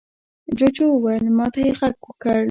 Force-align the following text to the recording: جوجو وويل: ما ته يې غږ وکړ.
جوجو 0.57 0.85
وويل: 0.91 1.25
ما 1.37 1.45
ته 1.53 1.59
يې 1.65 1.71
غږ 1.79 1.95
وکړ. 2.09 2.37